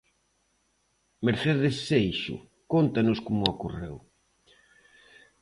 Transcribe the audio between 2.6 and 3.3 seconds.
cóntanos